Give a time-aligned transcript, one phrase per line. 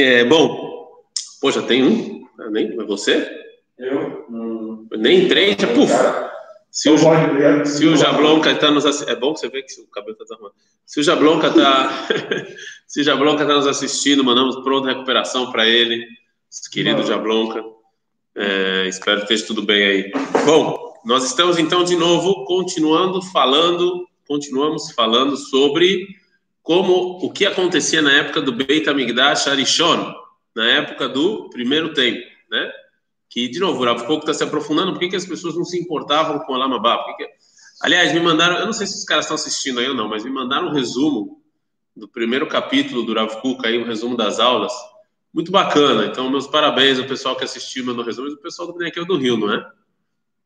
[0.00, 1.02] É, bom,
[1.52, 2.26] já tem um?
[2.50, 3.28] Nem, é você?
[3.78, 4.26] Eu?
[4.30, 4.86] Hum.
[4.96, 5.92] Nem três, já, puf.
[6.70, 6.96] Se o,
[7.64, 9.10] se o Jablonca está nos assistindo.
[9.10, 10.36] É bom que você vê que o cabelo está.
[10.86, 12.06] Se o Jablonca está.
[12.86, 16.06] se o Jablonca está nos assistindo, mandamos pronta recuperação para ele,
[16.70, 17.64] querido Jablonca.
[18.36, 20.12] É, espero que esteja tudo bem aí.
[20.44, 26.06] Bom, nós estamos então de novo continuando falando, continuamos falando sobre
[26.68, 30.12] como o que acontecia na época do Beit Amigdash Arishon,
[30.54, 32.70] na época do primeiro tempo, né?
[33.30, 35.80] Que, de novo, o Rav está se aprofundando, por que, que as pessoas não se
[35.80, 37.02] importavam com a Lamabá?
[37.16, 37.26] Que...
[37.80, 40.24] Aliás, me mandaram, eu não sei se os caras estão assistindo aí ou não, mas
[40.24, 41.42] me mandaram um resumo
[41.96, 44.74] do primeiro capítulo do Rav Kuk, aí, um resumo das aulas,
[45.32, 46.04] muito bacana.
[46.04, 49.16] Então, meus parabéns ao pessoal que assistiu meu resumo, e o pessoal do Brinquedo do
[49.16, 49.66] Rio, não é?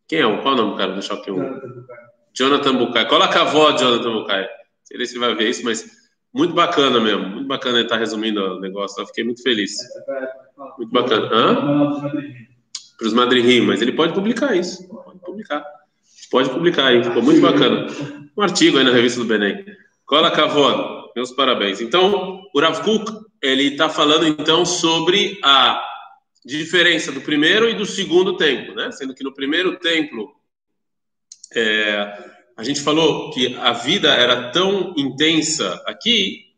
[0.06, 0.40] Quem é o?
[0.40, 0.92] Qual é o nome do cara?
[0.92, 1.84] Eu aqui um.
[2.32, 3.09] Jonathan Bucay.
[3.09, 4.42] Coloca a voz, Jonathan Bucay.
[4.42, 4.48] Não
[4.84, 6.02] sei se vai ver isso, mas
[6.32, 9.76] muito bacana mesmo, muito bacana ele estar tá resumindo o negócio, eu fiquei muito feliz.
[10.79, 11.29] Muito bacana.
[11.32, 12.10] Hã?
[12.98, 15.65] Para os madrinhos, mas ele pode publicar isso, pode publicar.
[16.30, 17.87] Pode publicar aí, ficou muito bacana.
[18.37, 19.65] Um artigo aí na revista do Benem.
[20.07, 21.80] Cola Cavod, meus parabéns.
[21.80, 25.82] Então, o Rav Kuk, ele está falando então sobre a
[26.45, 28.90] diferença do primeiro e do segundo templo, né?
[28.92, 30.35] Sendo que no primeiro templo
[31.54, 36.52] é, a gente falou que a vida era tão intensa aqui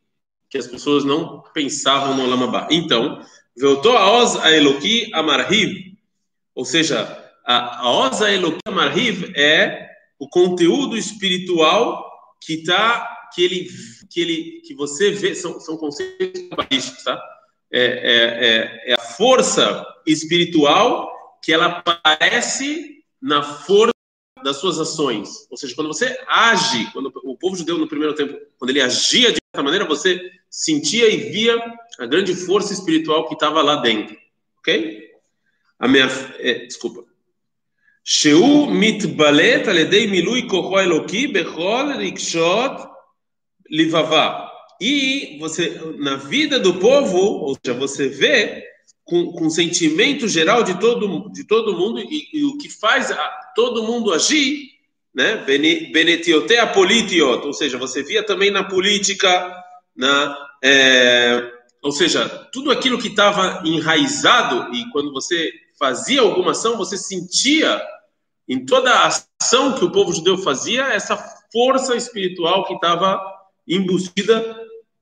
[0.51, 2.69] que as pessoas não pensavam no Lamabá.
[2.71, 3.21] Então,
[3.59, 5.97] voltou a Oz a Eloqui Amarhiv,
[6.55, 7.01] ou seja,
[7.45, 12.05] a, a Oz a Eloqui Amarhiv é o conteúdo espiritual
[12.41, 13.69] que tá que ele
[14.11, 17.21] que ele que você vê são, são conceitos baixos, tá?
[17.73, 21.11] É, é, é, é a força espiritual
[21.43, 23.94] que ela aparece na força
[24.45, 25.49] das suas ações.
[25.51, 29.33] Ou seja, quando você age, quando o povo judeu no primeiro tempo, quando ele agia
[29.33, 31.57] de certa maneira, você sentia e via
[31.99, 34.15] a grande força espiritual que estava lá dentro.
[34.59, 35.11] Ok?
[35.79, 36.07] A minha.
[36.39, 37.05] É, desculpa.
[40.47, 42.87] Koho eloki bechol rikshot
[43.71, 44.53] livavá.
[44.79, 48.74] E você, na vida do povo, ou seja, você vê
[49.05, 53.11] com, com o sentimento geral de todo, de todo mundo e, e o que faz
[53.11, 54.71] a, todo mundo agir,
[55.15, 55.37] né?
[55.93, 59.55] Benetiotea politiot, ou seja, você via também na política,
[59.95, 66.77] na, é, ou seja, tudo aquilo que estava enraizado e quando você fazia alguma ação,
[66.77, 67.81] você sentia
[68.49, 69.07] em toda a
[69.41, 71.17] ação que o povo judeu fazia essa
[71.53, 73.21] força espiritual que estava
[73.69, 74.61] embutida,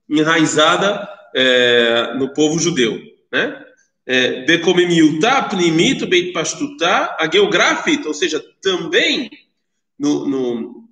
[0.09, 2.99] enraizada é, no povo judeu,
[3.31, 3.63] né?
[4.05, 9.29] Becomemiutá, pnimito, beit pastutá, a geografita, ou seja, também
[9.97, 10.83] no, no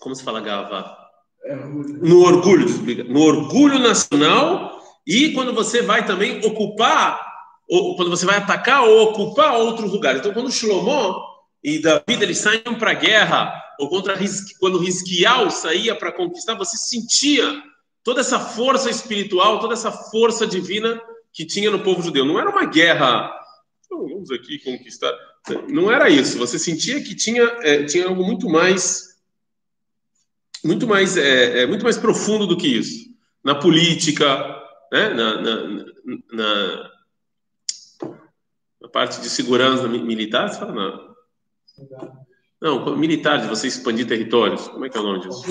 [0.00, 0.96] como se fala gava?
[2.02, 2.66] No orgulho,
[3.08, 7.24] no orgulho nacional e quando você vai também ocupar,
[7.68, 10.20] ou quando você vai atacar ou ocupar outros lugares.
[10.20, 11.16] Então, quando Shlomo
[11.62, 14.18] e Davi eles saíam para a guerra, ou contra
[14.60, 17.62] quando Rizquial saía para conquistar, você sentia
[18.02, 21.00] toda essa força espiritual, toda essa força divina
[21.32, 22.24] que tinha no povo judeu.
[22.24, 23.32] Não era uma guerra,
[23.90, 25.12] vamos aqui conquistar.
[25.68, 26.38] Não era isso.
[26.38, 29.16] Você sentia que tinha, é, tinha algo muito mais,
[30.64, 33.08] muito mais, é, é, muito mais profundo do que isso.
[33.42, 34.26] Na política,
[34.92, 35.08] né?
[35.10, 35.64] na, na,
[36.32, 36.90] na,
[38.80, 41.08] na parte de segurança militar, você fala, não.
[42.60, 44.66] Não, militar, de você expandir territórios.
[44.68, 45.42] Como é que é o nome disso?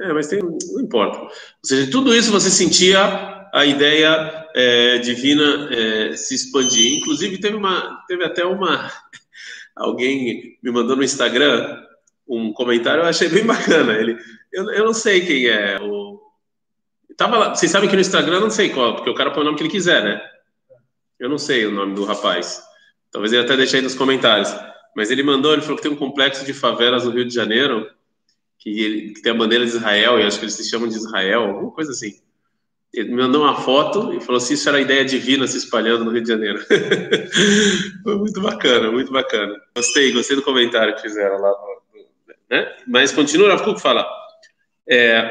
[0.00, 1.18] É, mas tem, não importa.
[1.20, 1.30] Ou
[1.64, 6.98] seja, tudo isso você sentia a ideia é, divina é, se expandir.
[6.98, 8.90] Inclusive, teve, uma, teve até uma.
[9.76, 11.82] Alguém me mandou no Instagram
[12.28, 13.94] um comentário, eu achei bem bacana.
[13.94, 14.18] Ele,
[14.52, 15.78] eu, eu não sei quem é.
[15.80, 16.20] O,
[17.16, 19.42] tava lá, vocês sabem que no Instagram eu não sei qual, porque o cara põe
[19.42, 20.20] o nome que ele quiser, né?
[21.18, 22.62] Eu não sei o nome do rapaz.
[23.10, 24.54] Talvez ele até deixe aí nos comentários.
[24.94, 27.88] Mas ele mandou, ele falou que tem um complexo de favelas no Rio de Janeiro,
[28.58, 30.96] que, ele, que tem a bandeira de Israel, e acho que eles se chamam de
[30.96, 32.20] Israel, alguma coisa assim.
[32.93, 36.11] Ele me mandou uma foto e falou assim: Isso era ideia divina se espalhando no
[36.11, 36.59] Rio de Janeiro.
[38.03, 39.55] Foi muito bacana, muito bacana.
[39.75, 41.51] Gostei, gostei do comentário que fizeram lá.
[42.49, 42.71] Né?
[42.87, 44.05] Mas continua, Rav Kuk fala.
[44.87, 45.23] É,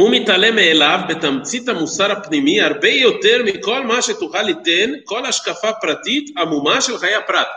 [0.00, 6.38] הוא מתעלם מאליו בתמצית המוסר הפנימי הרבה יותר מכל מה שתוכל ליתן כל השקפה פרטית
[6.38, 7.48] עמומה של חיי הפרט.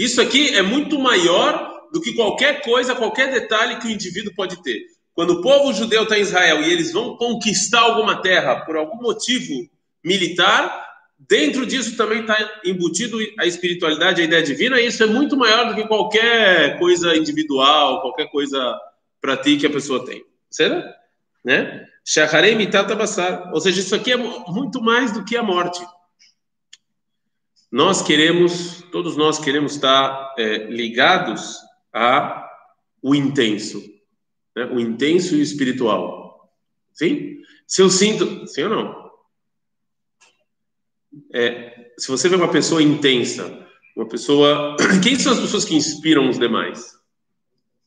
[0.00, 1.52] Isso aqui é muito maior
[1.92, 4.80] do que qualquer coisa, qualquer detalhe que o indivíduo pode ter.
[5.19, 9.01] Quando o povo judeu está em Israel e eles vão conquistar alguma terra por algum
[9.01, 9.69] motivo
[10.01, 10.87] militar,
[11.19, 15.67] dentro disso também está embutido a espiritualidade, a ideia divina, e isso é muito maior
[15.67, 18.79] do que qualquer coisa individual, qualquer coisa
[19.19, 20.23] para ti que a pessoa tem.
[20.49, 20.87] Certo?
[21.43, 21.85] Né?
[23.51, 25.85] Ou seja, isso aqui é muito mais do que a morte.
[27.69, 31.57] Nós queremos, todos nós queremos estar é, ligados
[31.91, 32.49] a
[33.01, 33.98] o intenso,
[34.59, 34.65] né?
[34.73, 36.51] o intenso e o espiritual.
[36.93, 37.37] Sim?
[37.65, 39.09] Se eu sinto, sim ou não?
[41.33, 43.65] É, se você vê uma pessoa intensa,
[43.95, 46.97] uma pessoa, quem são as pessoas que inspiram os demais?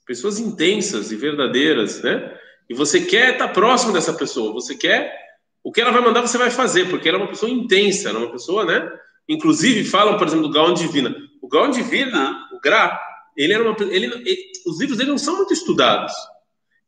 [0.06, 2.38] Pessoas intensas e verdadeiras, né?
[2.68, 5.20] E você quer estar próximo dessa pessoa, você quer
[5.62, 8.18] o que ela vai mandar, você vai fazer, porque ela é uma pessoa intensa, ela
[8.18, 8.90] é uma pessoa, né?
[9.28, 11.14] Inclusive falam, por exemplo, do Gaon Divina.
[11.40, 13.00] O Gaon Divina, o Gra,
[13.36, 16.12] ele era uma, ele, ele, os livros dele não são muito estudados.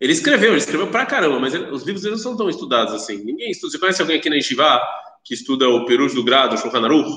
[0.01, 3.25] Ele escreveu, ele escreveu pra caramba, mas ele, os livros não são tão estudados assim.
[3.25, 3.73] Ninguém estuda.
[3.73, 4.81] Você conhece alguém aqui na Yeshiva
[5.25, 7.11] que estuda o Peruj do Grado, o Shulchan Aruch,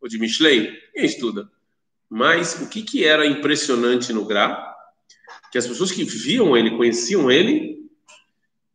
[0.00, 0.72] ou de Mishlei?
[0.94, 1.50] Ninguém estuda.
[2.08, 4.74] Mas o que, que era impressionante no Gra?
[5.50, 7.76] Que as pessoas que viam ele, conheciam ele,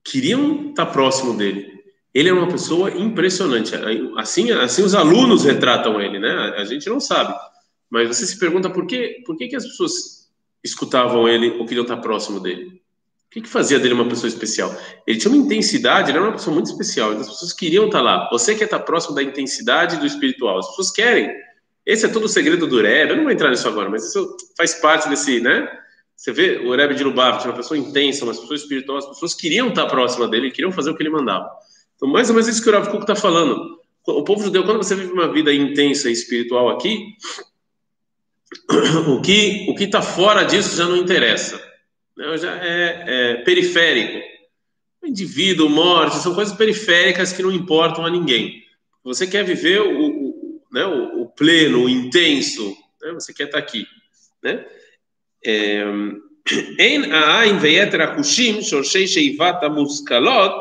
[0.04, 1.72] queriam estar próximo dele.
[2.14, 3.74] Ele é uma pessoa impressionante.
[4.18, 6.56] Assim, assim os alunos retratam ele, né?
[6.58, 7.34] A gente não sabe.
[7.90, 10.30] Mas você se pergunta por que, por que, que as pessoas
[10.64, 12.81] escutavam ele ou queriam estar próximo dele?
[13.32, 14.76] O que, que fazia dele uma pessoa especial?
[15.08, 17.12] Ele tinha uma intensidade, ele era uma pessoa muito especial.
[17.12, 18.28] Então as pessoas queriam estar lá.
[18.30, 20.60] Você quer estar próximo da intensidade do espiritual.
[20.60, 21.32] As pessoas querem.
[21.86, 23.12] Esse é todo o segredo do Rebbe.
[23.12, 25.66] Eu não vou entrar nisso agora, mas isso faz parte desse, né?
[26.14, 28.98] Você vê o Rebbe de Lubavitch, uma pessoa intensa, uma pessoa espiritual.
[28.98, 31.50] As pessoas queriam estar próxima dele, queriam fazer o que ele mandava.
[31.96, 33.80] Então, mais ou menos isso que o Rav Kuk está falando.
[34.06, 37.16] O povo judeu, quando você vive uma vida intensa e espiritual aqui,
[39.08, 41.71] o que o que está fora disso já não interessa,
[42.21, 42.39] né?
[42.39, 44.25] já é, é, periférico.
[45.03, 48.63] O indivíduo, morte, são coisas periféricas que não importam a ninguém.
[49.05, 53.13] Você quer viver o, o, né, o, o pleno, o intenso, né?
[53.13, 53.87] você quer estar tá aqui,
[54.43, 54.65] né?
[56.79, 60.53] אין העין ויתר החושים, שורשי שאיבת המושכלות,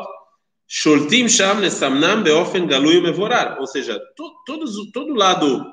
[0.68, 3.60] Shortim Sham Nesamnam Beofen Galui Mevorar.
[3.60, 5.64] Ou seja, to, todos, todo lado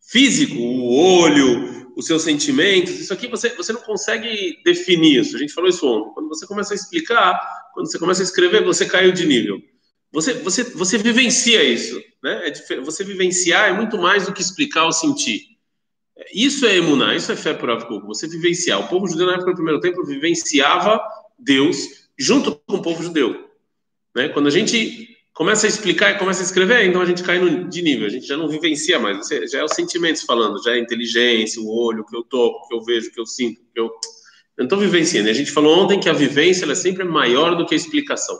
[0.00, 5.35] físico, o olho, os seus sentimentos, isso aqui você, você não consegue definir isso.
[5.35, 6.13] A gente falou isso ontem.
[6.13, 7.39] Quando você começa a explicar,
[7.73, 9.61] quando você começa a escrever, você caiu de nível.
[10.11, 12.01] Você, você, você vivencia isso.
[12.21, 12.49] Né?
[12.49, 15.41] É, você vivenciar é muito mais do que explicar ou sentir.
[16.33, 18.79] Isso é emuná, isso é fé por Avkuk, você vivenciar.
[18.79, 21.01] O povo judeu na época do primeiro tempo vivenciava
[21.39, 21.77] Deus
[22.17, 23.49] junto com o povo judeu.
[24.15, 24.29] Né?
[24.29, 27.69] Quando a gente começa a explicar e começa a escrever, então a gente cai no,
[27.69, 30.71] de nível, a gente já não vivencia mais, você, já é os sentimentos falando, já
[30.71, 33.19] é a inteligência, o olho, o que eu toco, o que eu vejo, o que
[33.19, 33.91] eu sinto, que eu, eu
[34.59, 35.29] não estou vivenciando.
[35.29, 38.37] A gente falou ontem que a vivência é sempre maior do que a explicação.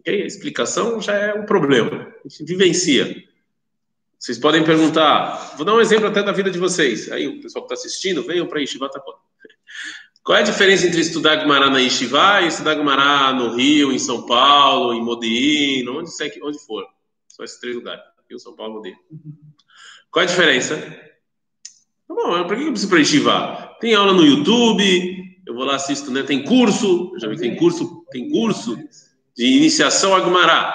[0.00, 0.22] Okay?
[0.22, 3.24] A explicação já é um problema, a gente vivencia.
[4.18, 7.12] Vocês podem perguntar, vou dar um exemplo até da vida de vocês.
[7.12, 9.18] Aí o pessoal que está assistindo, venham para Yeshiva Takot.
[10.24, 13.98] Qual é a diferença entre estudar Gumará na Yeshiva e estudar Gumará no Rio, em
[13.98, 16.10] São Paulo, em Modena, onde,
[16.42, 16.86] onde for?
[17.28, 18.02] Só esses três lugares.
[18.26, 18.96] Rio, São Paulo, Modena.
[20.10, 20.78] Qual é a diferença?
[22.08, 23.76] Tá bom, para que eu preciso para Yeshiva?
[23.80, 26.22] Tem aula no YouTube, eu vou lá assisto, né?
[26.22, 28.78] Tem curso, já vi que tem curso, tem curso
[29.36, 30.74] de iniciação a Gumará.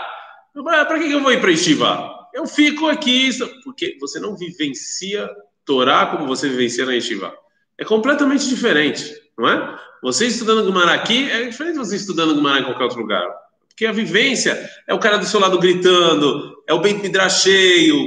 [0.53, 2.29] Para que eu vou ir para Yeshiva?
[2.35, 3.31] Eu fico aqui,
[3.63, 5.27] porque você não vivencia
[5.65, 7.33] Torá como você vivencia na Yeshiva.
[7.79, 9.79] É completamente diferente não é?
[10.03, 13.23] Você estudando Gumará aqui é diferente de você estudando Gumará em qualquer outro lugar.
[13.69, 18.05] Porque a vivência é o cara do seu lado gritando, é o Beit Midrash cheio,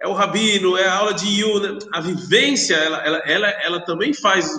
[0.00, 1.78] é o rabino, é a aula de Yuna.
[1.92, 4.50] A vivência, ela, ela, ela, ela também faz,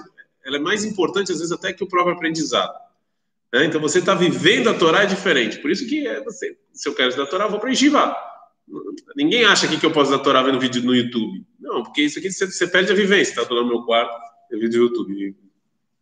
[0.45, 2.73] ela é mais importante às vezes até que o próprio aprendizado.
[3.51, 3.65] Né?
[3.65, 5.57] Então você está vivendo a Torá é diferente.
[5.57, 8.15] Por isso que é você, se eu quero estudar a Torá, eu vou para Yeshiva.
[9.15, 11.43] Ninguém acha aqui que eu posso estudar a Torá vendo vídeo no YouTube.
[11.59, 13.41] Não, porque isso aqui você, você perde a vivência.
[13.41, 14.15] Está no meu quarto,
[14.51, 15.42] vídeo no YouTube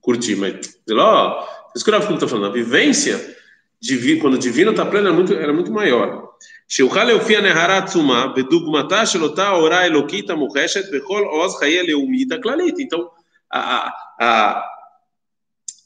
[0.01, 3.37] curtir, mas ó, isso que o Rav está falando, a vivência
[3.81, 6.27] de quando o divino está pleno era muito, era muito maior.
[6.69, 12.75] שיוכל להופיע נהרה עצומה בדוגמתה של אותה אורה אלוקית המוחשת בכל עוז חיי הלאומית הכללית.
[12.79, 13.09] Então,
[13.53, 14.65] a, a,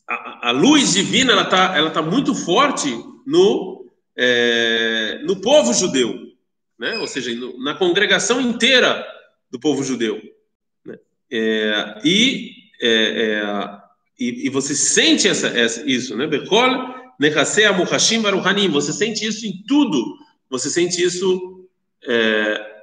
[0.09, 2.91] a, a luz divina ela está ela tá muito forte
[3.27, 6.15] no, é, no povo judeu,
[6.79, 6.99] né?
[6.99, 9.07] ou seja, no, na congregação inteira
[9.51, 10.21] do povo judeu.
[10.85, 10.99] Né?
[11.31, 13.81] É, e é, é
[14.20, 16.26] e, e você sente essa, essa, isso, né?
[16.28, 18.70] Bekol nechasei amuhashim baruhanim.
[18.70, 20.18] Você sente isso em tudo.
[20.50, 21.68] Você sente isso.
[22.08, 22.76] É...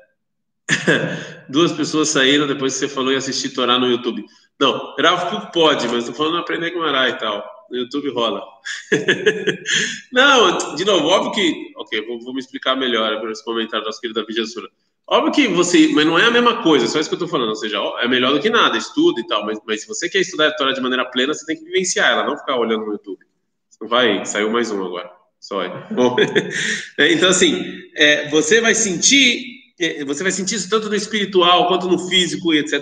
[1.48, 4.24] Duas pessoas saíram depois que você falou em assistir Torá no YouTube.
[4.60, 7.44] Não, Rav pode, mas estou falando aprender com Mará e tal.
[7.70, 8.42] No YouTube rola.
[10.12, 11.72] Não, de novo, óbvio que.
[11.76, 14.68] Ok, vou, vou me explicar melhor para esse comentário nosso querido David Assura.
[15.08, 17.50] Óbvio que você, mas não é a mesma coisa, só isso que eu estou falando,
[17.50, 20.20] ou seja, é melhor do que nada, estuda e tal, mas, mas se você quer
[20.20, 22.92] estudar a Torá de maneira plena, você tem que vivenciar ela, não ficar olhando no
[22.92, 23.18] YouTube.
[23.80, 25.10] Vai, saiu mais um agora.
[25.40, 25.60] Só
[26.98, 27.12] é.
[27.12, 27.64] Então, assim,
[27.96, 29.44] é, você vai sentir,
[29.80, 32.80] é, você vai sentir isso tanto no espiritual quanto no físico, etc.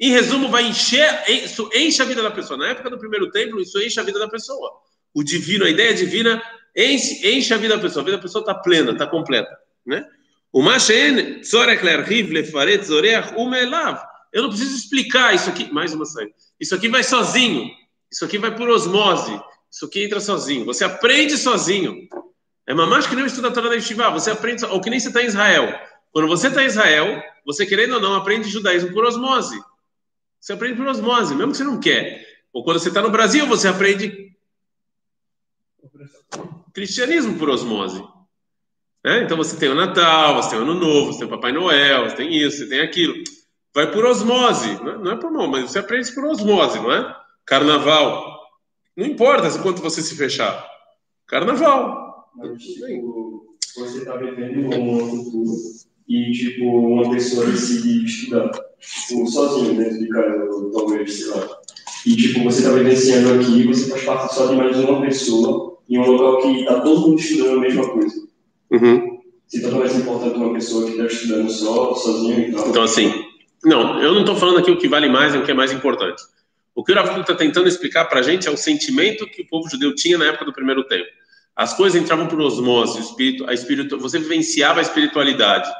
[0.00, 2.56] Em resumo, vai encher, isso enche a vida da pessoa.
[2.56, 4.70] Na época do primeiro templo, isso enche a vida da pessoa.
[5.12, 6.40] O divino, a ideia divina,
[6.76, 8.02] enche, enche a vida da pessoa.
[8.02, 10.04] A vida da pessoa está plena, está completa, né?
[10.52, 11.40] O Mashen.
[14.32, 15.72] Eu não preciso explicar isso aqui.
[15.72, 16.32] Mais uma saída.
[16.60, 17.70] Isso aqui vai sozinho.
[18.10, 19.40] Isso aqui vai por osmose.
[19.70, 20.64] Isso aqui entra sozinho.
[20.66, 22.06] Você aprende sozinho.
[22.66, 24.10] É mamás que nem estuda a Torá da Yeshiva.
[24.10, 25.80] Você aprende, ou que nem você está em Israel.
[26.12, 29.58] Quando você está em Israel, você querendo ou não, aprende judaísmo por osmose.
[30.38, 32.26] Você aprende por osmose, mesmo que você não quer.
[32.52, 34.30] Ou quando você está no Brasil, você aprende
[36.72, 38.02] cristianismo por osmose.
[39.04, 39.22] É?
[39.22, 42.08] Então você tem o Natal, você tem o Ano Novo, você tem o Papai Noel,
[42.08, 43.14] você tem isso, você tem aquilo.
[43.74, 47.16] Vai por osmose, não é, é por mal, mas você aprende por osmose, não é?
[47.44, 48.40] Carnaval.
[48.96, 50.68] Não importa quanto você se fechar.
[51.26, 52.30] Carnaval.
[52.36, 55.50] Mas, tipo, você está vivendo uma cultura
[56.08, 61.48] e, tipo, uma pessoa decide estudar, tipo, sozinho dentro de casa, talvez, sei lá.
[62.06, 65.98] E, tipo, você está vivenciando aqui, você faz parte só de mais uma pessoa em
[65.98, 68.14] um local que está todo mundo estudando a mesma coisa.
[68.70, 69.20] Uhum.
[69.46, 72.68] Se torna mais importante uma pessoa que está estudando só, sozinho e tal.
[72.68, 73.12] Então, assim,
[73.64, 75.72] não, eu não estou falando aqui o que vale mais e o que é mais
[75.72, 76.22] importante.
[76.74, 79.46] O que o Rav está tentando explicar para a gente é o sentimento que o
[79.46, 81.08] povo judeu tinha na época do primeiro tempo.
[81.54, 85.70] As coisas entravam por osmose, o espírito, a espírito, você vivenciava a espiritualidade.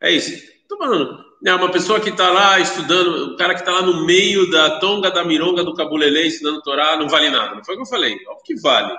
[0.00, 0.30] É isso.
[0.30, 4.06] Estou falando, é uma pessoa que está lá estudando, o cara que está lá no
[4.06, 7.56] meio da tonga, da mironga, do cabulelê, estudando Torá, não vale nada.
[7.56, 8.94] Não foi o que eu falei, óbvio que vale.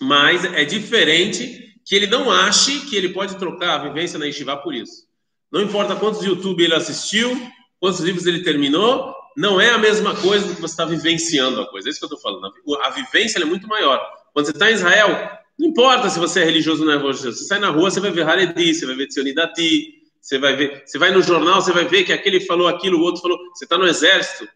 [0.00, 4.56] Mas é diferente que ele não ache que ele pode trocar a vivência na Yeshiva
[4.56, 5.04] por isso.
[5.52, 7.30] Não importa quantos YouTube ele assistiu,
[7.78, 11.66] quantos livros ele terminou, não é a mesma coisa do que você está vivenciando a
[11.70, 11.88] coisa.
[11.88, 12.52] É isso que eu estou falando.
[12.82, 14.00] A vivência é muito maior.
[14.32, 17.38] Quando você está em Israel, não importa se você é religioso ou não é religioso.
[17.38, 20.82] Você sai na rua, você vai ver Haredi, você vai ver Tzionidati, você vai ver,
[20.86, 23.38] você vai no jornal, você vai ver que aquele falou aquilo, o outro falou.
[23.54, 24.48] Você está no exército,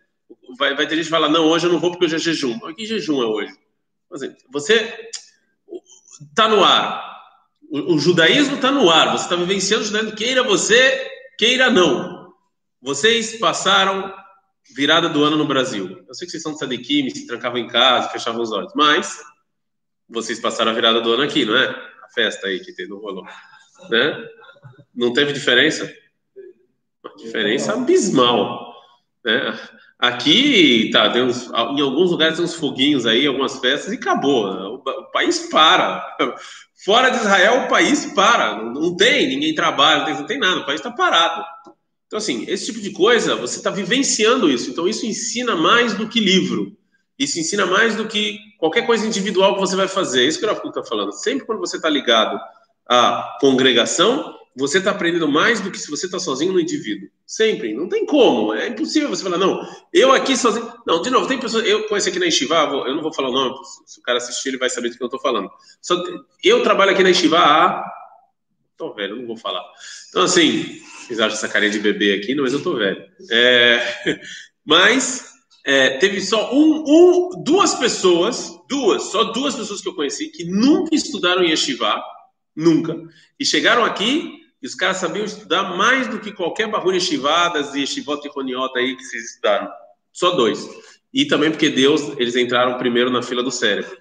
[0.59, 2.59] vai, vai ter gente que fala, não, hoje eu não vou porque hoje é jejum.
[2.63, 3.53] Mas que jejum é hoje?
[4.51, 5.08] Você
[6.39, 7.19] está no ar.
[7.69, 9.11] O, o judaísmo está no ar.
[9.11, 12.33] Você está vivenciando o judaísmo, queira você, queira não.
[12.81, 14.15] Vocês passaram
[14.77, 16.05] virada do ano no Brasil.
[16.07, 19.19] Eu sei que vocês são de Sadikim, se trancavam em casa, fechavam os olhos, mas
[20.09, 21.69] vocês passaram a virada do ano aqui, não é?
[22.05, 23.25] A festa aí que teve, não rolou.
[23.91, 24.29] Né?
[24.95, 25.93] Não teve diferença?
[27.03, 28.75] Uma diferença abismal.
[29.25, 29.59] Né?
[29.99, 34.47] Aqui, tá, uns, em alguns lugares tem uns foguinhos aí, algumas festas, e acabou.
[34.47, 36.17] O, o país para.
[36.85, 38.57] Fora de Israel, o país para.
[38.57, 41.45] Não, não tem, ninguém trabalha, não tem, não tem nada, o país está parado.
[42.07, 44.71] Então, assim, esse tipo de coisa, você está vivenciando isso.
[44.71, 46.77] Então, isso ensina mais do que livro.
[47.19, 50.23] Isso ensina mais do que qualquer coisa individual que você vai fazer.
[50.25, 51.13] É isso que o Rafa está falando.
[51.13, 52.41] Sempre quando você está ligado
[52.89, 57.09] à congregação, você está aprendendo mais do que se você está sozinho no indivíduo.
[57.25, 57.73] Sempre.
[57.73, 58.53] Não tem como.
[58.53, 59.61] É impossível você falar, não,
[59.93, 60.71] eu aqui sozinho.
[60.87, 61.65] Não, de novo, tem pessoas.
[61.65, 63.55] Eu conheço aqui na Estivá, eu não vou falar o nome,
[63.87, 65.49] se o cara assistir, ele vai saber do que eu estou falando.
[65.81, 66.03] Só,
[66.43, 67.85] eu trabalho aqui na Estivá há.
[68.77, 69.65] Tô velho, não vou falar.
[70.09, 73.03] Então, assim, vocês acham essa carinha de bebê aqui, não, mas eu tô velho.
[73.31, 74.21] É,
[74.65, 75.33] mas
[75.65, 80.45] é, teve só um, um, duas pessoas, duas, só duas pessoas que eu conheci que
[80.45, 82.03] nunca estudaram em Yeshiva,
[82.57, 82.97] nunca,
[83.39, 87.81] e chegaram aqui e os caras sabiam estudar mais do que qualquer barulho Yeshivadas e
[87.81, 89.71] Yeshivot e Roniota aí que vocês estudaram.
[90.13, 90.69] Só dois.
[91.13, 93.97] E também porque Deus, eles entraram primeiro na fila do cérebro.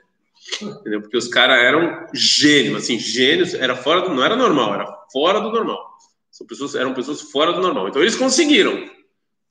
[0.62, 1.02] Entendeu?
[1.02, 5.40] Porque os caras eram gênios, assim, gênios, era fora do, não era normal, era fora
[5.40, 5.86] do normal.
[6.32, 7.88] São pessoas, eram pessoas fora do normal.
[7.88, 8.74] Então eles conseguiram.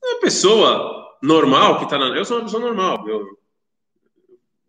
[0.03, 2.07] Uma pessoa normal que está na.
[2.17, 3.09] Eu sou uma pessoa normal.
[3.09, 3.27] Eu,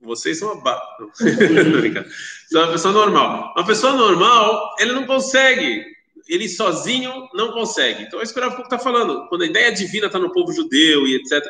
[0.02, 0.82] vocês são uma.
[1.14, 3.54] são uma pessoa normal.
[3.56, 5.97] Uma pessoa normal, ele não consegue.
[6.30, 8.04] Ele sozinho não consegue.
[8.04, 9.28] Então, é isso que o está falando.
[9.30, 11.44] Quando a ideia divina está no povo judeu e etc.,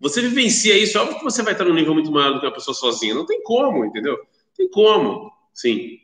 [0.00, 2.46] você vivencia isso, é óbvio que você vai estar num nível muito maior do que
[2.46, 3.14] uma pessoa sozinha.
[3.14, 4.14] Não tem como, entendeu?
[4.14, 5.30] Não tem como.
[5.54, 5.98] Sim.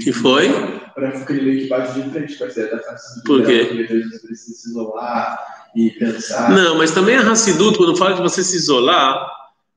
[0.00, 0.48] Que foi?
[0.94, 3.26] Para que bate de frente, parceiro, da Hassidut.
[3.26, 3.64] Por quê?
[3.66, 3.84] Porque
[4.26, 6.50] precisa se isolar e pensar.
[6.50, 9.28] Não, mas também a Hassidut, quando fala de você se isolar,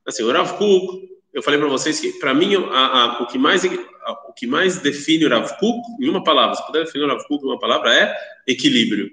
[0.06, 3.36] assim, o Rav Kuk, eu falei para vocês que, para mim, a, a, o, que
[3.36, 3.62] mais,
[4.28, 7.22] o que mais define o Rav Kuk, em uma palavra, se puder definir o Rav
[7.26, 9.10] Kuk em uma palavra, é equilíbrio.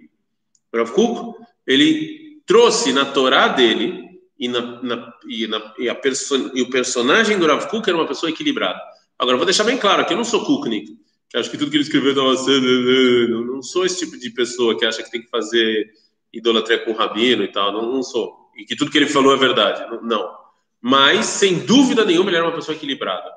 [0.72, 4.04] O Rav Kuk, ele trouxe na Torá dele
[4.38, 8.08] e, na, na, e, na, e, perso e o personagem do Rav Kuk era uma
[8.08, 8.80] pessoa equilibrada.
[9.18, 10.98] Agora, vou deixar bem claro que eu não sou Kuknik,
[11.30, 13.46] que acho que tudo que ele escreveu estava sendo.
[13.46, 15.92] Não sou esse tipo de pessoa que acha que tem que fazer
[16.34, 17.72] idolatria com o rabino e tal.
[17.72, 18.52] Não, não sou.
[18.58, 19.86] e que tudo que ele falou é verdade.
[20.04, 20.44] Não.
[20.82, 23.32] Mas, sem dúvida nenhuma, ele era uma pessoa equilibrada.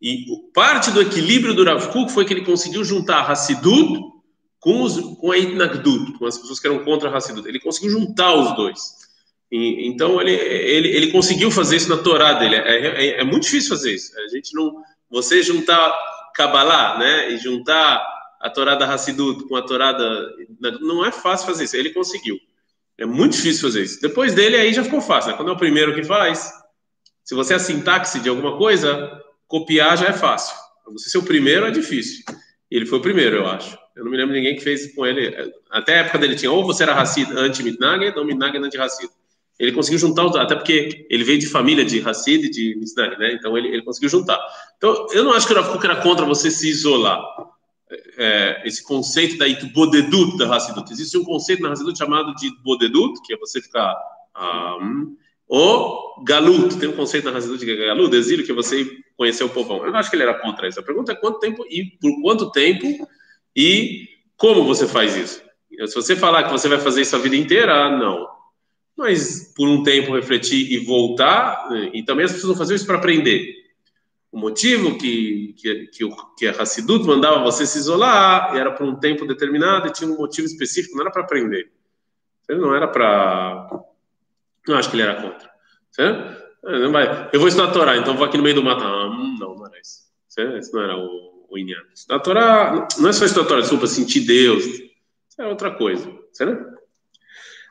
[0.00, 4.00] E parte do equilíbrio do Rav Kuk foi que ele conseguiu juntar Hassidut
[4.60, 7.48] com, os, com a Itnagdut, com as pessoas que eram contra Hassidut.
[7.48, 8.80] Ele conseguiu juntar os dois.
[9.50, 12.56] E, então, ele, ele, ele conseguiu fazer isso na Torá dele.
[12.56, 14.12] É, é, é muito difícil fazer isso.
[14.18, 14.82] A gente não...
[15.10, 15.92] Você juntar
[16.34, 17.32] Kabbalah, né?
[17.32, 18.06] E juntar
[18.40, 20.30] a Torá da Hassidut com a Torá da...
[20.80, 21.76] Não é fácil fazer isso.
[21.76, 22.38] Ele conseguiu.
[22.96, 24.00] É muito difícil fazer isso.
[24.00, 25.30] Depois dele, aí já ficou fácil.
[25.30, 25.36] Né?
[25.36, 26.52] Quando é o primeiro que faz,
[27.24, 29.10] se você é a sintaxe de alguma coisa,
[29.48, 30.54] copiar já é fácil.
[30.92, 32.24] Você ser o primeiro é difícil.
[32.70, 33.76] Ele foi o primeiro, eu acho.
[33.96, 35.52] Eu não me lembro de ninguém que fez com ele.
[35.70, 39.10] Até a época dele tinha, ou você era Hassid anti-Mitnaged, ou Mitnaged anti-Hassid.
[39.58, 43.18] Ele conseguiu juntar os até porque ele veio de família de Hassid e de Mitnaged,
[43.18, 43.32] né?
[43.32, 44.38] Então ele, ele conseguiu juntar.
[44.76, 47.20] Então eu não acho que o Rav era contra você se isolar
[48.16, 50.92] é, esse conceito da Itbodedut da Hassidut.
[50.92, 53.96] Existe um conceito na Hassidut chamado de Itbodedut, que é você ficar.
[54.80, 55.16] Um,
[55.48, 58.86] ou Galut, tem um conceito na Hassidut que é Galut, exílio, que é você
[59.18, 59.84] conhecer o povão.
[59.84, 60.80] Eu não acho que ele era contra isso.
[60.80, 62.86] A pergunta é quanto tempo e por quanto tempo
[63.54, 64.08] e
[64.38, 65.42] como você faz isso.
[65.86, 68.26] Se você falar que você vai fazer isso a vida inteira, não.
[68.96, 73.58] Mas por um tempo refletir e voltar, e também as pessoas fazer isso para aprender
[74.30, 78.94] o motivo que, que, que, que a Hassidut mandava você se isolar era por um
[78.94, 81.70] tempo determinado e tinha um motivo específico, não era para aprender.
[82.48, 83.68] Ele não era para.
[84.66, 85.50] Não acho que ele era contra.
[85.90, 86.47] Certo?
[86.64, 87.30] É, não vai.
[87.32, 88.82] Eu vou estudar a Torá, então vou aqui no meio do mato.
[88.82, 90.08] Ah, hum, não, não era isso.
[90.56, 91.82] Esse não era o, o Inyan.
[91.94, 94.64] Estudar Torá não é só estudar Torá, desculpa, sentir Deus.
[94.64, 96.10] Isso é outra coisa.
[96.32, 96.78] Certo?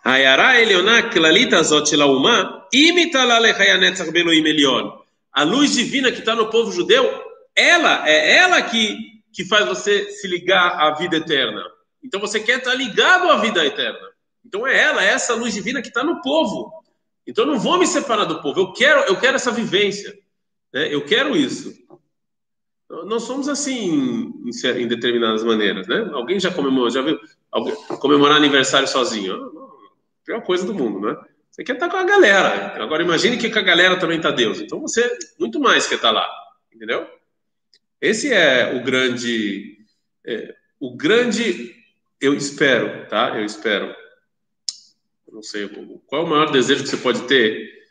[0.04, 6.36] Ayara Elioná, Klalita Zot Laumá, imita la lechayanetzach beloim Elion a luz divina que está
[6.36, 7.24] no povo judeu,
[7.56, 8.98] ela é ela que,
[9.32, 11.64] que faz você se ligar à vida eterna.
[12.04, 14.00] Então você quer estar ligado à vida eterna.
[14.44, 16.72] Então é ela, é essa luz divina que está no povo.
[17.28, 18.62] Então eu não vou me separar do povo.
[18.62, 20.18] Eu quero, eu quero essa vivência.
[20.74, 20.94] Né?
[20.94, 21.76] Eu quero isso.
[22.90, 26.10] Nós somos assim em, em determinadas maneiras, né?
[26.14, 27.20] Alguém já comemorou, já viu
[27.52, 29.36] alguém, comemorar aniversário sozinho?
[30.22, 31.18] A pior coisa do mundo, né?
[31.52, 32.82] Você quer estar com a galera.
[32.82, 34.62] Agora imagine que com a galera também está Deus.
[34.62, 36.30] Então você muito mais quer estar lá,
[36.74, 37.06] entendeu?
[38.00, 39.80] Esse é o grande,
[40.26, 41.76] é, o grande,
[42.22, 43.38] eu espero, tá?
[43.38, 43.94] Eu espero.
[45.32, 45.70] Não sei
[46.08, 47.86] qual é o maior desejo que você pode ter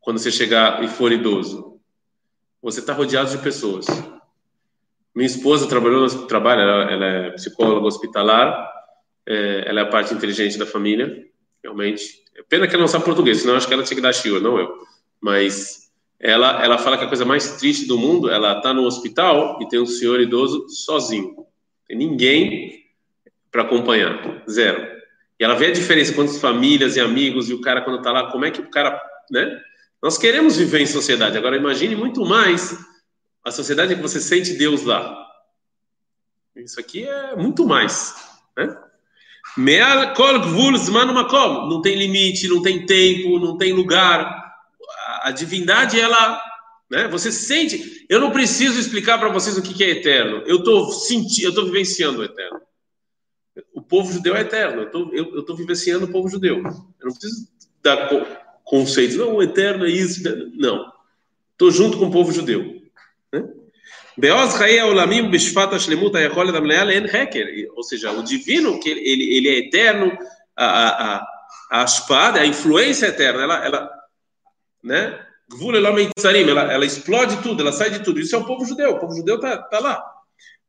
[0.00, 1.80] quando você chegar e for idoso.
[2.62, 3.86] Você está rodeado de pessoas.
[5.14, 8.70] Minha esposa trabalhou, trabalha, ela, é psicóloga hospitalar,
[9.26, 11.26] é, ela é a parte inteligente da família,
[11.62, 14.38] realmente Pena que ela não sabe português, senão acho que ela tinha que dar chiva,
[14.38, 14.72] não eu.
[15.20, 15.90] Mas
[16.20, 19.68] ela, ela fala que a coisa mais triste do mundo, ela está no hospital e
[19.68, 21.46] tem um senhor idoso sozinho.
[21.86, 22.84] Tem ninguém
[23.50, 24.97] para acompanhar, zero.
[25.38, 28.10] E ela vê a diferença quando as famílias e amigos e o cara quando está
[28.10, 29.60] lá, como é que o cara, né?
[30.02, 31.38] Nós queremos viver em sociedade.
[31.38, 32.76] Agora imagine muito mais
[33.44, 35.16] a sociedade que você sente Deus lá.
[36.56, 38.14] Isso aqui é muito mais,
[38.56, 38.76] né?
[41.68, 44.46] Não tem limite, não tem tempo, não tem lugar.
[45.22, 46.40] A divindade, ela,
[46.90, 47.08] né?
[47.08, 48.06] Você sente.
[48.08, 50.42] Eu não preciso explicar para vocês o que é eterno.
[50.46, 52.60] Eu estou sentindo, eu estou vivenciando o eterno.
[53.88, 54.88] Povo judeu é eterno.
[55.12, 56.58] Eu estou vivenciando o povo judeu.
[56.58, 57.48] Eu não preciso
[57.82, 58.08] dar
[58.64, 59.16] conceitos.
[59.16, 60.22] Não, o eterno é isso.
[60.54, 60.92] Não.
[61.52, 62.82] Estou junto com o povo judeu.
[67.14, 67.70] Heker.
[67.76, 70.16] Ou seja, o divino, que ele, ele é eterno,
[70.56, 71.26] a, a,
[71.70, 73.90] a espada, a influência eterna, ela, ela
[74.82, 75.18] né?
[76.50, 78.20] Ela, ela explode tudo, ela sai de tudo.
[78.20, 80.04] Isso é o povo judeu, o povo judeu está tá lá.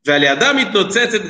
[0.05, 1.21] ועל ידה מתנוצצת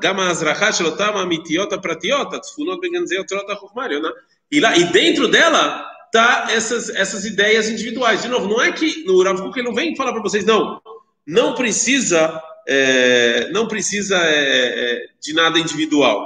[0.00, 4.08] גם ההזרחה של אותם האמיתיות הפרטיות, הצפונות בגנזי אוצרות החוכמה העליונה.
[4.54, 8.22] E, lá, e dentro dela tá essas, essas ideias individuais.
[8.22, 10.80] De novo, não é que no Rav Kuk ele não vem falar para vocês, não,
[11.26, 16.24] não precisa, é, não precisa é, é, de nada individual.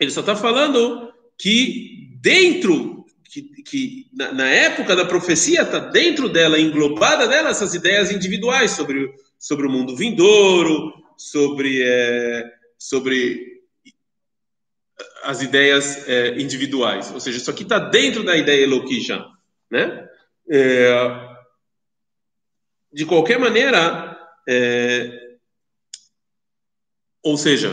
[0.00, 6.30] Ele só está falando que dentro, que, que na, na, época da profecia, está dentro
[6.30, 13.63] dela, englobada dela, essas ideias individuais sobre, sobre o mundo vindouro, sobre, é, sobre
[15.23, 17.11] as ideias é, individuais.
[17.11, 19.25] Ou seja, isso aqui está dentro da ideia Eloquija,
[19.69, 20.07] né?
[20.47, 21.31] É,
[22.93, 24.15] de qualquer maneira,
[24.47, 25.37] é,
[27.23, 27.69] ou seja,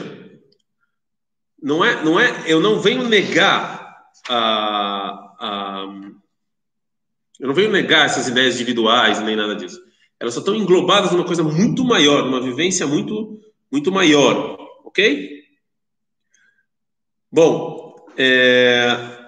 [1.63, 5.85] não é, não é, eu não venho negar a, a,
[7.39, 9.88] eu não venho negar essas ideias individuais nem nada disso.
[10.21, 15.45] Elas só estão englobadas numa coisa muito maior, numa vivência muito, muito maior, ok?
[17.31, 19.19] Bom, é,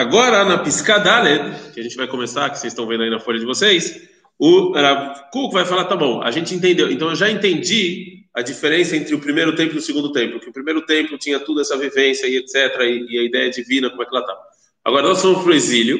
[0.00, 3.38] Agora, na Piscadale, que a gente vai começar, que vocês estão vendo aí na folha
[3.38, 6.90] de vocês, o Rav Kuk vai falar, tá bom, a gente entendeu.
[6.90, 10.48] Então, eu já entendi a diferença entre o primeiro templo e o segundo templo, que
[10.48, 14.02] o primeiro templo tinha tudo essa vivência e etc, e, e a ideia divina, como
[14.02, 14.34] é que ela tá.
[14.82, 15.98] Agora, nós para o exílio,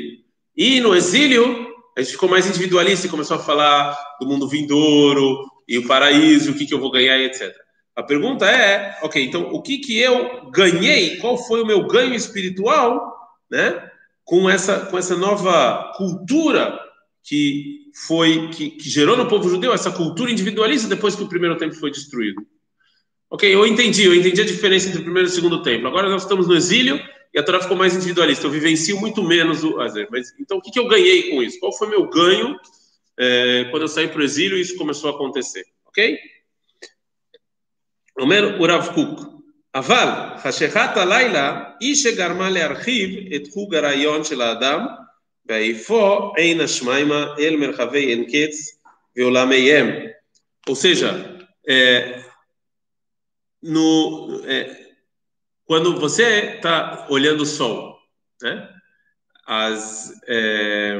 [0.56, 5.44] e no exílio, a gente ficou mais individualista e começou a falar do mundo vindouro,
[5.68, 7.54] e o paraíso, o que, que eu vou ganhar e etc.
[7.94, 12.14] A pergunta é, ok, então o que, que eu ganhei, qual foi o meu ganho
[12.14, 13.14] espiritual,
[13.50, 13.88] né,
[14.24, 16.78] com essa, com essa nova cultura
[17.22, 21.56] que foi, que, que gerou no povo judeu essa cultura individualista depois que o primeiro
[21.56, 22.40] templo foi destruído.
[23.30, 25.86] Ok, eu entendi, eu entendi a diferença entre o primeiro e o segundo templo.
[25.86, 27.00] Agora nós estamos no exílio
[27.33, 28.45] e a Torá ficou mais individualista.
[28.45, 30.07] Eu vivencio muito menos o Azer.
[30.09, 31.59] Mas então o que, que eu ganhei com isso?
[31.59, 32.57] Qual foi meu ganho
[33.17, 35.65] é, quando eu saí para o exílio e isso começou a acontecer.
[35.85, 36.17] Ok?
[38.19, 39.19] אומר ורב קוק,
[39.75, 44.85] אבל חשכת הלילה היא שגרמה להרחיב את חוג הרעיון של האדם
[45.45, 48.79] והעיפו עין השמיימה אל מרחבי אין קץ
[49.17, 49.87] ועולמיהם.
[50.67, 51.11] Ou seja,
[51.67, 52.23] é,
[53.61, 54.88] no, é,
[55.70, 57.96] quando você está olhando o sol,
[58.42, 58.68] né,
[59.46, 60.98] as, é,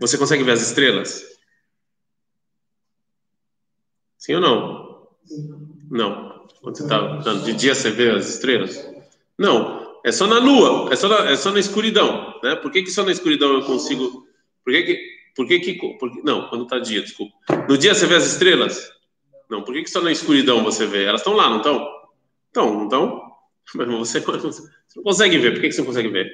[0.00, 1.24] você consegue ver as estrelas?
[4.18, 5.08] Sim ou não?
[5.88, 6.48] Não.
[6.60, 8.84] Quando você tá, de dia você vê as estrelas?
[9.38, 10.00] Não.
[10.04, 12.40] É só na lua, é só na, é só na escuridão.
[12.42, 12.56] Né?
[12.56, 14.26] Por que, que só na escuridão eu consigo.
[14.64, 15.00] Por que, que,
[15.36, 17.32] por que, que por, não, quando está dia, desculpa.
[17.68, 18.90] No dia você vê as estrelas?
[19.48, 19.62] Não.
[19.62, 21.04] Por que, que só na escuridão você vê?
[21.04, 21.88] Elas estão lá, não estão?
[22.50, 23.25] Estão, não estão?
[23.74, 24.62] Mas você, você
[24.96, 25.52] não consegue ver.
[25.52, 26.30] Por que, você não consegue ver?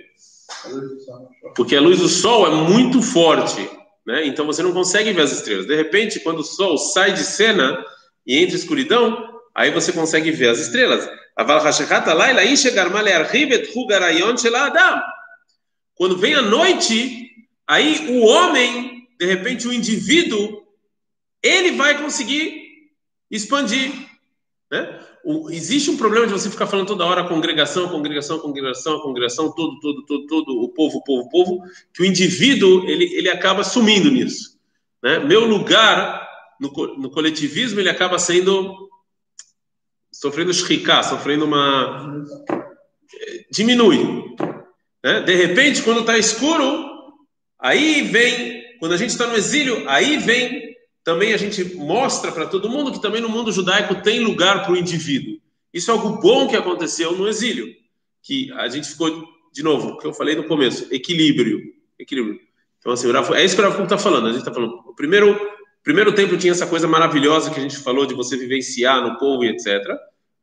[1.54, 3.68] Porque a luz do sol é muito forte,
[4.06, 4.26] né?
[4.26, 5.66] Então você não consegue ver as estrelas.
[5.66, 7.84] De repente, quando o sol sai de cena
[8.26, 11.08] e entra escuridão, aí você consegue ver as estrelas.
[15.94, 17.30] Quando vem a noite,
[17.66, 20.62] aí o homem, de repente o indivíduo,
[21.42, 22.62] ele vai conseguir
[23.30, 23.90] expandir,
[24.70, 25.01] né?
[25.24, 29.78] O, existe um problema de você ficar falando toda hora congregação, congregação, congregação, congregação, todo,
[29.80, 34.58] todo, todo, todo, o povo, povo, povo, que o indivíduo ele, ele acaba sumindo nisso.
[35.02, 35.18] Né?
[35.20, 36.28] Meu lugar
[36.60, 38.90] no, no coletivismo ele acaba sendo
[40.10, 42.24] sofrendo shriká, sofrendo uma
[43.50, 44.34] diminui.
[45.04, 45.20] Né?
[45.20, 46.90] De repente, quando está escuro,
[47.58, 50.71] aí vem, quando a gente está no exílio, aí vem
[51.04, 54.72] também a gente mostra para todo mundo que também no mundo judaico tem lugar para
[54.72, 55.40] o indivíduo.
[55.72, 57.74] Isso é algo bom que aconteceu no exílio,
[58.22, 61.60] que a gente ficou, de novo, o que eu falei no começo, equilíbrio.
[61.98, 62.38] equilíbrio.
[62.78, 64.26] Então, assim, é isso que o Rafa está falando.
[64.26, 65.38] A gente está falando, o primeiro,
[65.82, 69.44] primeiro templo tinha essa coisa maravilhosa que a gente falou de você vivenciar no povo
[69.44, 69.80] e etc.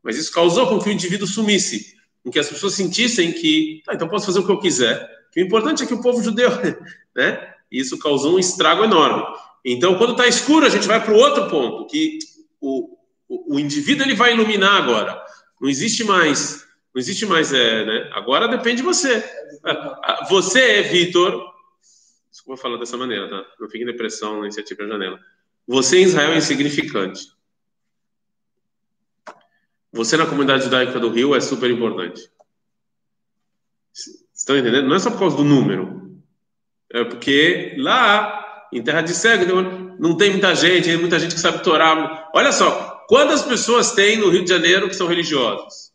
[0.01, 3.93] Mas isso causou com que o indivíduo sumisse, com que as pessoas sentissem que, tá,
[3.93, 5.09] então posso fazer o que eu quiser.
[5.35, 6.49] O importante é que o povo judeu,
[7.15, 7.53] né?
[7.71, 9.23] E isso causou um estrago enorme.
[9.63, 12.19] Então, quando está escuro, a gente vai para o outro ponto, que
[12.61, 15.21] o, o, o, indivíduo ele vai iluminar agora.
[15.59, 18.09] Não existe mais, não existe mais, é, né?
[18.13, 19.23] Agora depende de você.
[20.29, 21.53] Você, Vitor,
[22.31, 23.45] desculpa falar dessa maneira, tá?
[23.59, 25.19] Não fique em depressão na iniciativa da janela.
[25.67, 27.31] Você em Israel é insignificante.
[29.91, 32.29] Você na comunidade judaica do Rio é super importante.
[34.33, 34.87] Estão entendendo?
[34.87, 36.21] Não é só por causa do número.
[36.91, 38.38] É porque lá
[38.71, 39.45] em terra de cego,
[39.99, 42.29] não tem muita gente, tem muita gente que sabe Torá.
[42.33, 45.89] Olha só, quantas pessoas tem no Rio de Janeiro que são religiosos?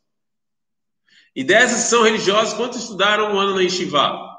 [1.35, 4.35] E dessas são religiosas, quantos estudaram um ano na Yeshiva?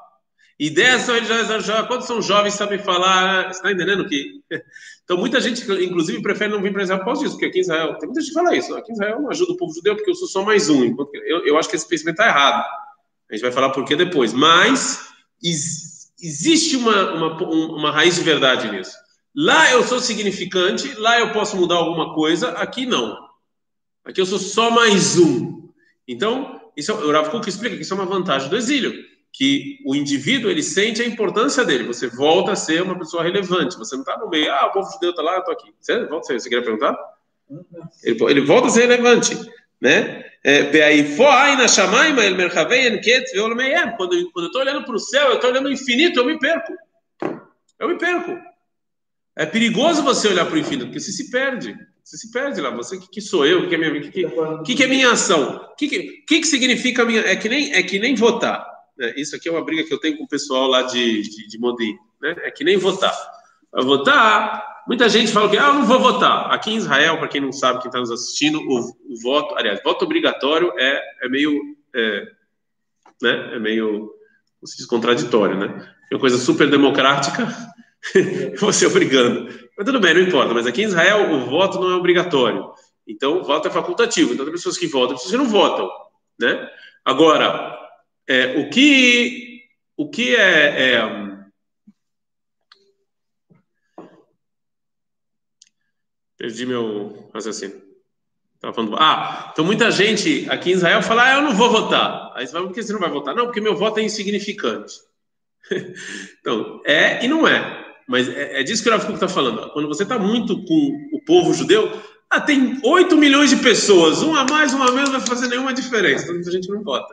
[0.58, 3.44] E dessas religiosas, quantos são jovens que sabem falar?
[3.44, 4.40] Você está entendendo que?
[5.06, 7.60] Então, muita gente, inclusive, prefere não vir para Israel por causa disso, porque aqui em
[7.60, 9.94] Israel, tem muita gente que fala isso, aqui em Israel não ajuda o povo judeu
[9.94, 10.96] porque eu sou só mais um.
[11.24, 12.64] Eu, eu acho que esse pensamento está errado.
[13.30, 14.32] A gente vai falar por que depois.
[14.32, 14.98] Mas,
[16.20, 18.96] existe uma, uma, uma raiz de verdade nisso.
[19.34, 23.16] Lá eu sou significante, lá eu posso mudar alguma coisa, aqui não.
[24.04, 25.68] Aqui eu sou só mais um.
[26.08, 28.94] Então, isso, é o Rav Kuk explica que isso é uma vantagem do exílio,
[29.32, 31.84] que o indivíduo ele sente a importância dele.
[31.84, 33.76] Você volta a ser uma pessoa relevante.
[33.76, 35.74] Você não está no meio, ah, o povo judeu está lá, eu estou aqui.
[35.78, 36.96] Você, volta, você queria perguntar?
[38.02, 39.36] Ele, ele volta a ser relevante,
[39.80, 40.24] né?
[43.96, 46.38] Quando, quando eu estou olhando para o céu, eu estou olhando o infinito, eu me
[46.38, 46.72] perco.
[47.78, 48.38] Eu me perco.
[49.36, 51.76] É perigoso você olhar para o infinito, porque você se perde.
[52.02, 52.70] Você se perde lá.
[52.70, 53.64] Você, que, que sou eu?
[53.64, 54.10] O que, é minha, que,
[54.64, 55.56] que, que, é minha ação?
[55.56, 57.20] O que, que, que, significa minha.
[57.22, 58.64] É que nem, é que nem votar.
[58.96, 59.12] Né?
[59.16, 61.58] Isso aqui é uma briga que eu tenho com o pessoal lá de, de, de.
[62.22, 62.36] Né?
[62.44, 63.12] É que nem votar.
[63.74, 66.52] votar, Muita gente fala que, ah, eu não vou votar.
[66.52, 69.80] Aqui em Israel, para quem não sabe, quem está nos assistindo, o, o, voto, aliás,
[69.82, 71.60] voto obrigatório é, é meio,
[71.94, 72.26] é,
[73.20, 74.12] né, é meio,
[74.64, 75.92] se diz contraditório, né?
[76.10, 77.48] É uma coisa super democrática,
[78.60, 79.48] você obrigando.
[79.76, 80.54] Mas tudo bem, não importa.
[80.54, 82.70] Mas aqui em Israel o voto não é obrigatório.
[83.06, 84.34] Então o voto é facultativo.
[84.34, 85.90] Então tem pessoas que votam, pessoas que não votam,
[86.40, 86.68] né?
[87.04, 87.76] Agora,
[88.28, 89.62] é, o que
[89.96, 91.35] o que é, é
[96.46, 97.82] Perdi meu raciocínio.
[98.60, 102.32] Tava falando, ah, então muita gente aqui em Israel fala, ah, eu não vou votar.
[102.36, 103.34] Aí você fala, por que você não vai votar?
[103.34, 104.94] Não, porque meu voto é insignificante.
[106.38, 107.84] então, é e não é.
[108.06, 109.72] Mas é, é disso que o Rafa está falando.
[109.72, 114.36] Quando você está muito com o povo judeu, ah, tem 8 milhões de pessoas, um
[114.36, 116.22] a mais, um a menos, não vai fazer nenhuma diferença.
[116.22, 117.12] Então muita gente não vota.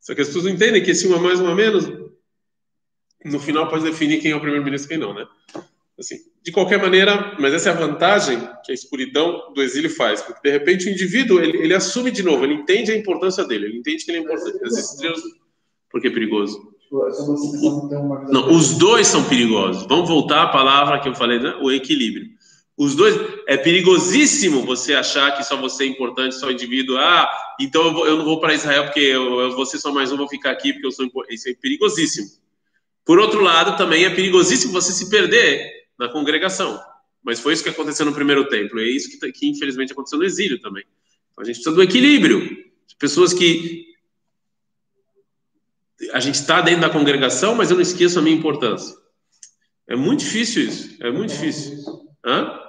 [0.00, 1.84] Só que as pessoas não entendem que esse um a mais, um a menos,
[3.26, 5.26] no final pode definir quem é o primeiro-ministro e quem não, né?
[5.98, 10.20] Assim, de qualquer maneira, mas essa é a vantagem que a escuridão do exílio faz,
[10.22, 13.66] porque de repente o indivíduo ele, ele assume de novo, ele entende a importância dele,
[13.66, 14.58] ele entende que ele é importante.
[14.64, 15.22] As estrelas,
[15.88, 16.74] porque é perigoso.
[18.28, 19.86] Não, os dois são perigosos.
[19.86, 21.56] Vamos voltar à palavra que eu falei, né?
[21.62, 22.26] o equilíbrio.
[22.76, 26.96] Os dois é perigosíssimo você achar que só você é importante, só o indivíduo.
[26.96, 27.30] Ah,
[27.60, 30.16] então eu, vou, eu não vou para Israel porque eu, eu ser só mais um,
[30.16, 31.36] vou ficar aqui porque eu sou importante.
[31.36, 32.26] Isso é perigosíssimo.
[33.04, 36.80] Por outro lado, também é perigosíssimo você se perder na congregação.
[37.22, 38.78] Mas foi isso que aconteceu no primeiro templo.
[38.78, 40.84] E é isso que, que infelizmente aconteceu no exílio também.
[41.32, 42.40] Então a gente precisa do equilíbrio.
[42.86, 43.86] De pessoas que
[46.12, 48.94] a gente está dentro da congregação, mas eu não esqueço a minha importância.
[49.88, 51.02] É muito difícil isso.
[51.02, 51.78] É muito difícil.
[52.24, 52.60] Hã?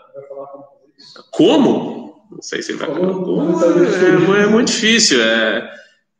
[1.32, 2.28] Como?
[2.32, 3.14] Não sei se ele vai falar.
[3.14, 3.60] Como?
[3.64, 5.22] É, é muito difícil.
[5.22, 5.74] É,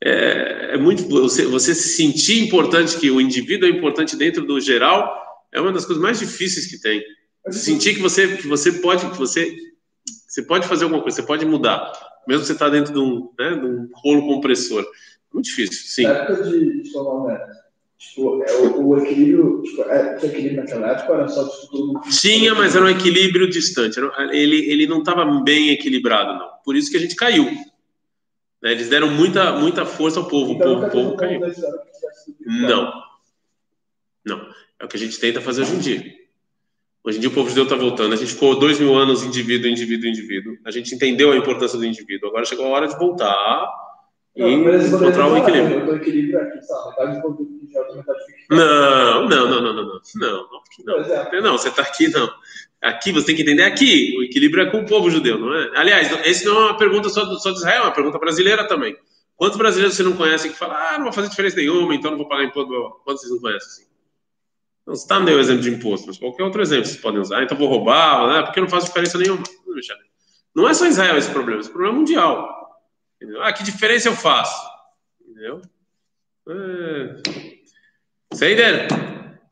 [0.04, 4.60] é, é muito você, você se sentir importante que o indivíduo é importante dentro do
[4.60, 5.25] geral
[5.56, 7.02] é uma das coisas mais difíceis que tem.
[7.50, 9.56] Sentir que você, que você pode, que você,
[10.28, 11.94] você pode fazer alguma coisa, você pode mudar,
[12.28, 14.86] mesmo que você está dentro de um, né, de um rolo compressor.
[15.34, 16.04] Muito difícil, sim.
[16.04, 16.92] Na época de, de
[17.98, 22.02] tipo, é, o, o, equilíbrio, tipo, é, o equilíbrio naquela época era só tipo, todo
[22.10, 24.00] Tinha, mas era um equilíbrio distante.
[24.32, 26.50] Ele, ele não estava bem equilibrado, não.
[26.66, 27.46] Por isso que a gente caiu.
[28.62, 28.72] Né?
[28.72, 30.52] Eles deram muita, muita força ao povo.
[30.52, 31.42] Então, o povo, o povo caiu.
[32.46, 33.06] Não.
[34.26, 34.50] Não.
[34.80, 36.16] É o que a gente tenta fazer hoje em dia.
[37.04, 38.14] Hoje em dia o povo de Deus está voltando.
[38.14, 40.58] A gente ficou dois mil anos indivíduo, indivíduo, indivíduo.
[40.66, 42.30] A gente entendeu a importância do indivíduo.
[42.30, 43.70] Agora chegou a hora de voltar
[44.36, 45.86] e encontrar o equilíbrio.
[48.50, 50.02] Não, não, não, não, não, não.
[50.16, 50.50] Não,
[51.32, 52.30] não, não você está aqui, não.
[52.82, 54.16] Aqui você tem que entender aqui.
[54.18, 55.72] O equilíbrio é com o povo judeu, não é?
[55.76, 58.68] Aliás, esse não é uma pergunta só, do, só de Israel, é uma pergunta brasileira
[58.68, 58.98] também.
[59.36, 62.18] Quantos brasileiros você não conhece que fala, ah, não vai fazer diferença nenhuma, então não
[62.18, 63.02] vou pagar imposto?
[63.04, 63.95] Quantos vocês não conhecem assim?
[64.86, 67.44] Não está no exemplo de imposto, mas qualquer outro exemplo vocês podem usar.
[67.44, 68.44] Então vou roubar, né?
[68.44, 69.44] porque não faz diferença nenhuma.
[70.56, 72.82] Não é só Israel esse problema, esse problema é mundial.
[73.16, 73.42] Entendeu?
[73.42, 74.62] Ah, que diferença eu faço?
[75.22, 75.62] Entendeu?
[76.48, 77.22] É...
[78.34, 78.88] Seider,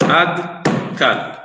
[0.04, 0.42] ad,
[0.98, 1.44] kad.